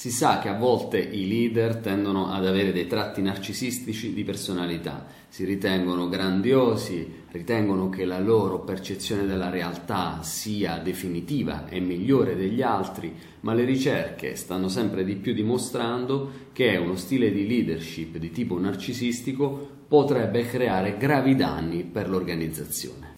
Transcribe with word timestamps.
Si 0.00 0.10
sa 0.10 0.38
che 0.38 0.48
a 0.48 0.56
volte 0.56 0.98
i 0.98 1.28
leader 1.28 1.76
tendono 1.76 2.32
ad 2.32 2.46
avere 2.46 2.72
dei 2.72 2.86
tratti 2.86 3.20
narcisistici 3.20 4.14
di 4.14 4.24
personalità, 4.24 5.04
si 5.28 5.44
ritengono 5.44 6.08
grandiosi, 6.08 7.24
ritengono 7.30 7.90
che 7.90 8.06
la 8.06 8.18
loro 8.18 8.60
percezione 8.60 9.26
della 9.26 9.50
realtà 9.50 10.22
sia 10.22 10.78
definitiva 10.78 11.68
e 11.68 11.80
migliore 11.80 12.34
degli 12.34 12.62
altri, 12.62 13.14
ma 13.40 13.52
le 13.52 13.64
ricerche 13.64 14.36
stanno 14.36 14.68
sempre 14.68 15.04
di 15.04 15.16
più 15.16 15.34
dimostrando 15.34 16.48
che 16.54 16.78
uno 16.78 16.96
stile 16.96 17.30
di 17.30 17.46
leadership 17.46 18.16
di 18.16 18.30
tipo 18.30 18.58
narcisistico 18.58 19.68
potrebbe 19.86 20.46
creare 20.46 20.96
gravi 20.96 21.34
danni 21.34 21.84
per 21.84 22.08
l'organizzazione. 22.08 23.09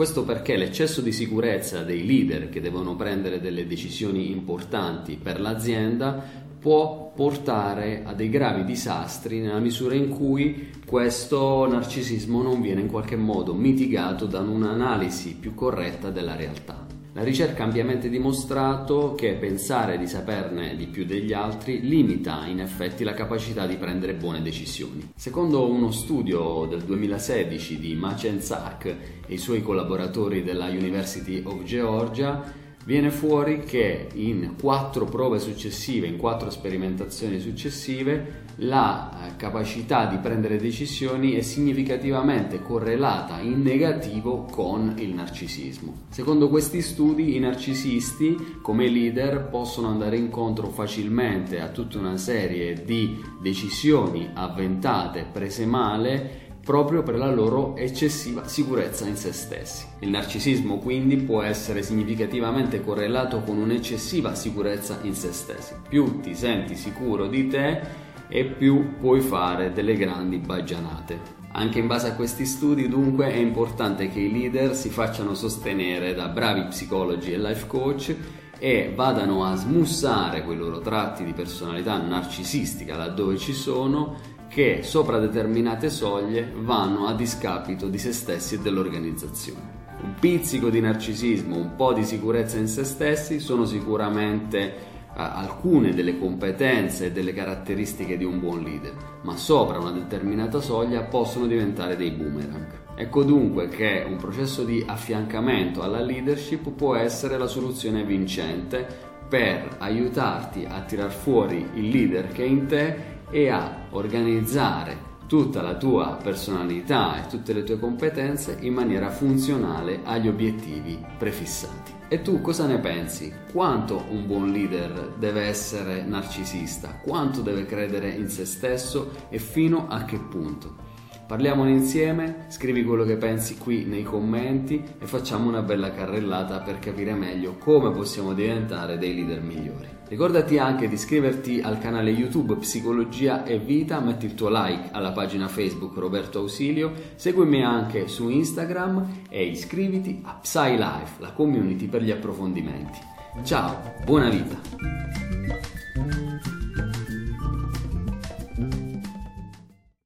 Questo 0.00 0.24
perché 0.24 0.56
l'eccesso 0.56 1.02
di 1.02 1.12
sicurezza 1.12 1.82
dei 1.82 2.06
leader 2.06 2.48
che 2.48 2.62
devono 2.62 2.96
prendere 2.96 3.38
delle 3.38 3.66
decisioni 3.66 4.30
importanti 4.30 5.18
per 5.22 5.38
l'azienda 5.38 6.24
può 6.58 7.12
portare 7.14 8.00
a 8.06 8.14
dei 8.14 8.30
gravi 8.30 8.64
disastri 8.64 9.40
nella 9.40 9.58
misura 9.58 9.94
in 9.94 10.08
cui 10.08 10.70
questo 10.86 11.68
narcisismo 11.68 12.40
non 12.40 12.62
viene 12.62 12.80
in 12.80 12.88
qualche 12.88 13.16
modo 13.16 13.52
mitigato 13.52 14.24
da 14.24 14.40
un'analisi 14.40 15.36
più 15.38 15.52
corretta 15.52 16.08
della 16.08 16.34
realtà. 16.34 16.79
La 17.12 17.24
ricerca 17.24 17.64
ha 17.64 17.66
ampiamente 17.66 18.08
dimostrato 18.08 19.16
che 19.16 19.34
pensare 19.34 19.98
di 19.98 20.06
saperne 20.06 20.76
di 20.76 20.86
più 20.86 21.04
degli 21.04 21.32
altri 21.32 21.80
limita 21.80 22.46
in 22.46 22.60
effetti 22.60 23.02
la 23.02 23.14
capacità 23.14 23.66
di 23.66 23.74
prendere 23.74 24.14
buone 24.14 24.42
decisioni. 24.42 25.10
Secondo 25.16 25.68
uno 25.68 25.90
studio 25.90 26.66
del 26.66 26.82
2016 26.82 27.80
di 27.80 27.96
Machen 27.96 28.40
Zak 28.40 28.84
e 28.84 29.34
i 29.34 29.38
suoi 29.38 29.60
collaboratori 29.60 30.44
della 30.44 30.66
University 30.66 31.42
of 31.44 31.64
Georgia, 31.64 32.40
viene 32.84 33.10
fuori 33.10 33.60
che 33.60 34.08
in 34.14 34.54
quattro 34.60 35.04
prove 35.04 35.38
successive, 35.38 36.06
in 36.06 36.16
quattro 36.16 36.50
sperimentazioni 36.50 37.38
successive, 37.38 38.48
la 38.62 39.10
eh, 39.10 39.36
capacità 39.36 40.06
di 40.06 40.16
prendere 40.18 40.58
decisioni 40.58 41.32
è 41.32 41.40
significativamente 41.40 42.60
correlata 42.60 43.40
in 43.40 43.62
negativo 43.62 44.44
con 44.50 44.94
il 44.98 45.14
narcisismo. 45.14 46.06
Secondo 46.10 46.48
questi 46.48 46.82
studi, 46.82 47.36
i 47.36 47.38
narcisisti 47.38 48.58
come 48.60 48.88
leader 48.88 49.48
possono 49.50 49.88
andare 49.88 50.16
incontro 50.16 50.68
facilmente 50.68 51.60
a 51.60 51.68
tutta 51.68 51.98
una 51.98 52.16
serie 52.16 52.84
di 52.84 53.18
decisioni 53.40 54.30
avventate, 54.34 55.26
prese 55.30 55.64
male 55.64 56.48
proprio 56.62 57.02
per 57.02 57.16
la 57.16 57.32
loro 57.32 57.76
eccessiva 57.76 58.46
sicurezza 58.46 59.06
in 59.06 59.16
se 59.16 59.32
stessi. 59.32 59.86
Il 60.00 60.10
narcisismo 60.10 60.78
quindi 60.78 61.16
può 61.16 61.42
essere 61.42 61.82
significativamente 61.82 62.82
correlato 62.82 63.40
con 63.40 63.56
un'eccessiva 63.58 64.34
sicurezza 64.34 64.98
in 65.02 65.14
se 65.14 65.32
stessi. 65.32 65.74
Più 65.88 66.20
ti 66.20 66.34
senti 66.34 66.76
sicuro 66.76 67.26
di 67.26 67.48
te 67.48 67.80
e 68.28 68.44
più 68.44 68.96
puoi 68.98 69.20
fare 69.20 69.72
delle 69.72 69.94
grandi 69.94 70.38
baggianate. 70.38 71.38
Anche 71.52 71.80
in 71.80 71.88
base 71.88 72.08
a 72.08 72.14
questi 72.14 72.46
studi 72.46 72.88
dunque 72.88 73.32
è 73.32 73.36
importante 73.36 74.08
che 74.08 74.20
i 74.20 74.30
leader 74.30 74.74
si 74.74 74.88
facciano 74.88 75.34
sostenere 75.34 76.14
da 76.14 76.28
bravi 76.28 76.62
psicologi 76.66 77.32
e 77.32 77.38
life 77.38 77.66
coach 77.66 78.14
e 78.56 78.92
vadano 78.94 79.44
a 79.44 79.56
smussare 79.56 80.44
quei 80.44 80.56
loro 80.56 80.80
tratti 80.80 81.24
di 81.24 81.32
personalità 81.32 81.96
narcisistica 81.96 82.96
laddove 82.96 83.36
ci 83.36 83.52
sono 83.52 84.38
che 84.50 84.80
sopra 84.82 85.20
determinate 85.20 85.88
soglie 85.88 86.52
vanno 86.56 87.06
a 87.06 87.14
discapito 87.14 87.86
di 87.86 87.98
se 87.98 88.12
stessi 88.12 88.56
e 88.56 88.58
dell'organizzazione. 88.58 89.78
Un 90.02 90.14
pizzico 90.18 90.70
di 90.70 90.80
narcisismo, 90.80 91.54
un 91.54 91.76
po' 91.76 91.92
di 91.92 92.04
sicurezza 92.04 92.58
in 92.58 92.66
se 92.66 92.82
stessi 92.82 93.38
sono 93.38 93.64
sicuramente 93.64 94.58
eh, 94.58 94.72
alcune 95.14 95.94
delle 95.94 96.18
competenze 96.18 97.06
e 97.06 97.12
delle 97.12 97.32
caratteristiche 97.32 98.16
di 98.16 98.24
un 98.24 98.40
buon 98.40 98.64
leader, 98.64 98.92
ma 99.22 99.36
sopra 99.36 99.78
una 99.78 99.92
determinata 99.92 100.60
soglia 100.60 101.02
possono 101.02 101.46
diventare 101.46 101.96
dei 101.96 102.10
boomerang. 102.10 102.78
Ecco 102.96 103.22
dunque 103.22 103.68
che 103.68 104.04
un 104.04 104.16
processo 104.16 104.64
di 104.64 104.82
affiancamento 104.84 105.80
alla 105.80 106.00
leadership 106.00 106.70
può 106.70 106.96
essere 106.96 107.38
la 107.38 107.46
soluzione 107.46 108.02
vincente 108.02 109.08
per 109.28 109.76
aiutarti 109.78 110.66
a 110.68 110.80
tirar 110.80 111.12
fuori 111.12 111.64
il 111.74 111.88
leader 111.88 112.32
che 112.32 112.42
è 112.42 112.46
in 112.46 112.66
te 112.66 113.09
e 113.30 113.48
a 113.48 113.86
organizzare 113.90 115.08
tutta 115.26 115.62
la 115.62 115.76
tua 115.76 116.18
personalità 116.20 117.22
e 117.22 117.28
tutte 117.28 117.52
le 117.52 117.62
tue 117.62 117.78
competenze 117.78 118.56
in 118.62 118.74
maniera 118.74 119.10
funzionale 119.10 120.00
agli 120.02 120.26
obiettivi 120.26 120.98
prefissati. 121.16 121.92
E 122.08 122.22
tu 122.22 122.40
cosa 122.40 122.66
ne 122.66 122.80
pensi? 122.80 123.32
Quanto 123.52 124.04
un 124.08 124.26
buon 124.26 124.50
leader 124.50 125.12
deve 125.16 125.42
essere 125.42 126.02
narcisista? 126.02 126.98
Quanto 127.00 127.42
deve 127.42 127.66
credere 127.66 128.08
in 128.08 128.28
se 128.28 128.44
stesso 128.44 129.12
e 129.28 129.38
fino 129.38 129.86
a 129.88 130.04
che 130.04 130.18
punto? 130.18 130.89
Parliamone 131.30 131.70
insieme, 131.70 132.46
scrivi 132.48 132.82
quello 132.82 133.04
che 133.04 133.16
pensi 133.16 133.56
qui 133.56 133.84
nei 133.84 134.02
commenti 134.02 134.82
e 134.98 135.06
facciamo 135.06 135.46
una 135.46 135.62
bella 135.62 135.92
carrellata 135.92 136.58
per 136.58 136.80
capire 136.80 137.14
meglio 137.14 137.54
come 137.56 137.92
possiamo 137.92 138.32
diventare 138.34 138.98
dei 138.98 139.14
leader 139.14 139.40
migliori. 139.40 139.86
Ricordati 140.08 140.58
anche 140.58 140.88
di 140.88 140.94
iscriverti 140.94 141.60
al 141.60 141.78
canale 141.78 142.10
YouTube 142.10 142.56
Psicologia 142.56 143.44
e 143.44 143.60
Vita, 143.60 144.00
metti 144.00 144.26
il 144.26 144.34
tuo 144.34 144.48
like 144.50 144.88
alla 144.90 145.12
pagina 145.12 145.46
Facebook 145.46 145.96
Roberto 145.98 146.40
Ausilio, 146.40 146.92
seguimi 147.14 147.62
anche 147.62 148.08
su 148.08 148.28
Instagram 148.28 149.26
e 149.28 149.44
iscriviti 149.44 150.22
a 150.24 150.36
PsyLife, 150.42 151.20
la 151.20 151.30
community 151.30 151.86
per 151.86 152.02
gli 152.02 152.10
approfondimenti. 152.10 152.98
Ciao, 153.44 153.80
buona 154.04 154.28
vita! 154.30 155.79